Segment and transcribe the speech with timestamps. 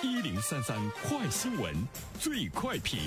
[0.00, 1.74] 一零三三快新闻，
[2.20, 3.00] 最快评。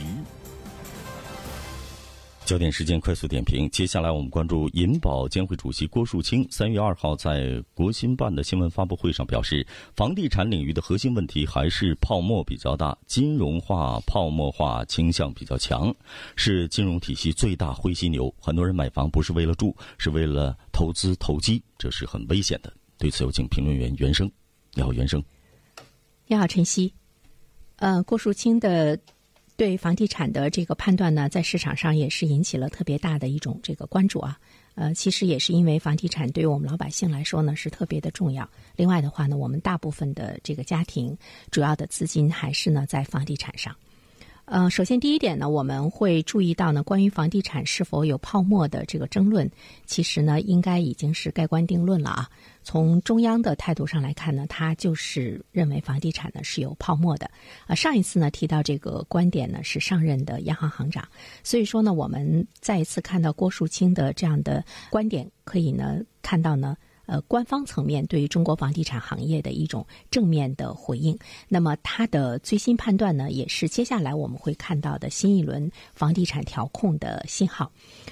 [2.44, 9.66] 焦点时间快速点评，接下来我们关注银保监会主席郭树清三月二号在国新办的新闻发布会上表示，
[9.96, 15.96] 房地产领域的核心问题还是泡沫比较大，金融化、泡沫化倾向比较强，
[16.36, 18.34] 是金融体系最大灰犀牛。
[18.38, 22.74] 很多人买房不是为了住，是为了投资投机，这是很危险的。
[22.98, 24.30] 对此，有请评论员袁生。
[24.74, 25.24] 你好，袁生。
[26.32, 26.94] 你好，晨曦。
[27.76, 28.98] 呃，郭树清的。
[29.58, 34.40] 对房地产的这个判断呢，在市场上也是引起了特别大的一种这个关注啊。
[34.74, 38.50] 呃，其实也是因为房地产对于我们老百姓来说呢是特别的重要。
[38.76, 41.16] 另外的话呢，我们大部分的这个家庭
[41.52, 43.76] 主要的资金还是呢在房地产上。
[44.46, 49.50] 呃，首先第一点呢，我们会注意到呢，关于房地产是否有泡沫的这个争论，
[49.86, 52.30] 其实呢，应该已经是盖棺定论了啊。
[52.62, 57.32] 从中央的态度上来看呢，他就是认为房地产呢是有泡沫的。
[57.66, 61.08] 啊，上一次呢提到这个观点呢是上任的央行行长，
[61.44, 66.76] 所以说呢，我们再一次看到郭树清的这样的观点，可以呢看到呢。
[67.12, 71.14] 呃，官方层面对于中国房地产行业的一种正面的回应，
[71.50, 77.70] 那么它的最新判断呢，也是接下来我们会看到的新一轮房地产调控的信号。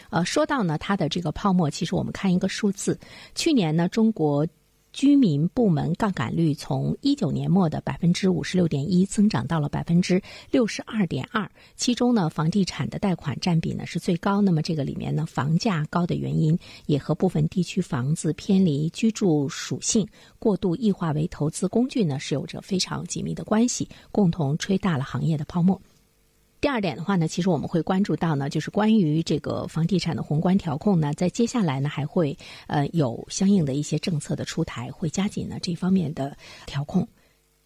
[0.10, 3.00] 呃，说到呢，它的这个泡沫，其实我们看一个数字，
[3.36, 4.46] 去年呢，中国。
[4.92, 14.42] 居民部门杠杆率从一九年末的百分之五十六点一增长到了百分之六十二点二，其中呢，房地产的贷款占比呢是最高。
[14.42, 20.08] 那么这个里面呢，房价高的原因也和部分地区房子偏离居住属性、
[20.40, 25.80] 过度异化为投资工具呢是有着非常紧密的关系，共同吹大了行业的泡沫。
[26.62, 37.08] 第二点的话呢，其实我们会关注到呢，就是关于这个房地产的宏观调控呢，在接下来呢还会呃有相应的一些政策的出台，会加紧呢这方面的调控。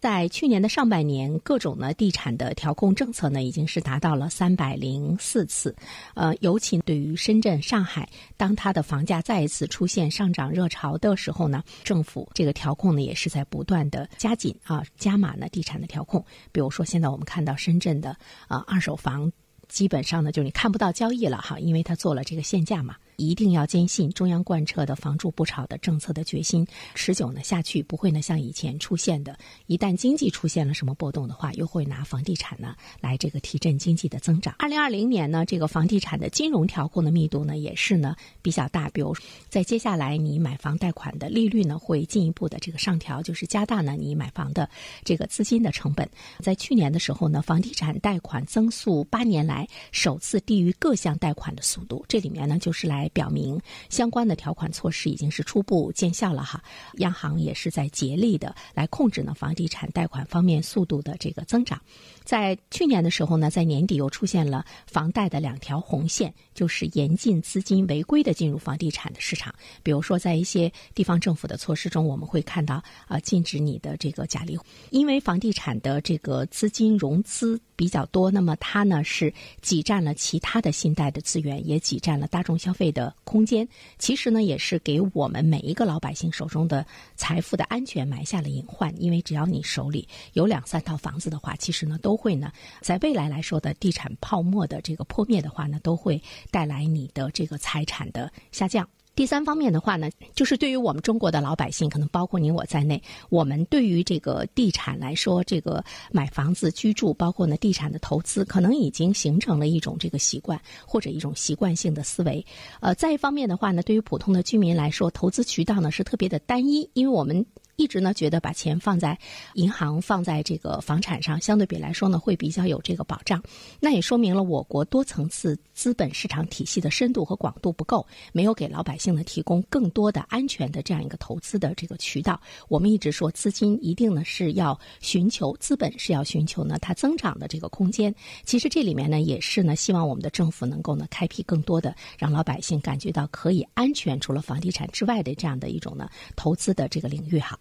[0.04, 5.74] 在去年的上半年，各种呢地产的调控政策呢，已经是达到了三百零四次。
[6.12, 8.06] 呃，尤其对于深圳、上海，
[8.36, 16.22] 当它的房价再一次出现上涨热潮的时候呢，政府这个调控呢，也是在不断的加紧啊，加码呢地产的调控。
[16.52, 18.14] 比如说，现在我们看到深圳的
[18.46, 19.32] 啊二手房，
[19.70, 22.94] 基本上呢就是你看不到交易了哈，因为它做了这个限价嘛。
[23.16, 34.54] 一定要坚信中央贯彻的“房住不炒”的政策的决心，持久呢下去，不会呢像以前出现的，一旦经济出现了什么波动的话，又会拿房地产呢来这个提振经济的增长。
[34.58, 39.14] 二零二零年呢，这个房地产的金融调控的密度呢也是呢比较大，比如
[39.48, 44.68] 在接下来你买房贷款的利率呢会进一步的这个上调，就是加大呢你买房的
[45.04, 46.08] 这个资金的成本。
[46.40, 53.03] 在去年的时候呢，房地产贷款增速八年来首次低于各项贷款的速度，这里面呢就是来。
[53.10, 56.62] 表明相关的条款措施已经是初步见效了哈，
[56.94, 61.80] 央行也是在竭力的来控制呢房地产贷款方面速度的这个增长。
[62.24, 69.54] 在去年的时候呢，在年底又出现了房贷的两条红线，就是严禁资金违规的进入房地产的市场。
[69.82, 74.58] 比如说，在一些地方政府的措施中，我们会看到啊，禁止你的这个假离，
[74.90, 83.68] 因为房地产的这个资金融资比较多，那么它呢是挤占了其他的信贷的资源，也挤占了大众消费的空间。
[83.98, 88.90] 其实呢，也是给我们每一个老百姓手中的财富的安全埋下了隐患。
[88.98, 92.14] 因为只要你手里有两三套房子的话，其实呢都。
[92.16, 98.88] 会呢，在未来来说的地产泡沫的这个破灭的话呢，都会带来你的这个财产的下降。
[99.14, 112.44] 第三方面的话呢，就是对于我们中国的老百姓，可能包括您我在内，我们对于这个地产来说，这个买房子居住，包括呢地产的投资，可能已经形成了一种这个习惯或者一种习惯性的思维。
[112.80, 117.46] 呃，再一方面的话呢，对于普通的居民来说，投资渠道呢是特别的单一，因为我们。
[117.76, 119.18] 一直呢觉得把钱放在
[119.54, 123.42] 银行、放在这个房产上，相对比来说呢会比较有这个保障。
[123.80, 132.40] 那也说明了我国多层次资本市场体系的深度和广度不够，没有给老百姓呢提供更多的安全的这样一个投资的这个渠道。
[132.68, 138.14] 我们一直说资金一定呢是要寻求资本是要寻求呢它增长的这个空间。
[138.44, 147.58] 其实这里面呢也是呢希望我们的政府能够呢开辟更多的让老百姓感觉到可以安全，除了房地产之外的这样的一种呢投资的这个领域哈。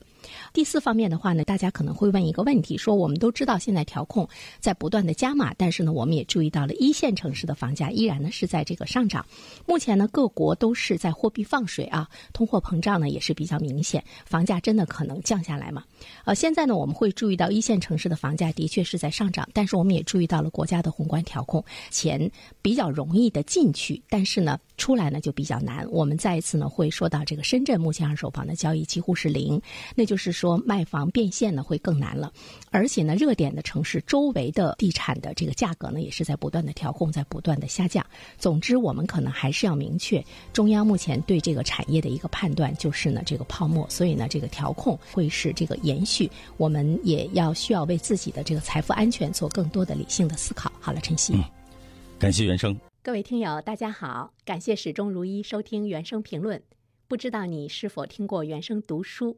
[0.53, 4.27] 第四方面的话呢，大家可能会问一个问题：说我们都知道现在调控
[4.59, 9.25] 在不断的加码，但是呢，我们也注意到了一线城市的房价依然呢是在这个上涨。
[9.65, 15.83] 目前呢，各国都是在货币放水啊，通货膨胀呢也是比较明显，房价真的可能降下来吗？
[16.25, 24.57] 呃，现在呢，我们会注意到一线城市的房价的确是在上涨，但是我们也注意到了国家的宏观调控，钱比较容易的进去，但是呢。
[24.75, 25.87] 出来呢就比较难。
[25.91, 29.61] 我们再一次呢会说到这个深圳目前二手房的交易几乎是零，
[29.93, 30.17] 那就。
[30.23, 32.31] 是说卖房变现呢会更难了，
[32.71, 38.05] 而且呢，热点的城市周围的地产的这个价格呢也是在不断的调控，在不断的下降。
[38.37, 40.23] 总之，我们可能还是要明确，
[40.53, 46.31] 中央目前对这个产业的一个判断就是呢这个泡沫，所以呢这个调控会是这个延续。
[46.55, 50.71] 我们也要需要为自己的这个财富安全做更多的理性的思考。
[50.79, 51.33] 好了，晨曦，
[52.17, 52.73] 感谢原生。
[53.01, 56.63] 各位听友，大家好，感谢始终如一收听原声评论。
[57.09, 59.37] 不知道你是否听过原声读书？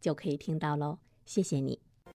[0.00, 0.98] 就可以听到喽。
[1.24, 1.87] 谢谢你。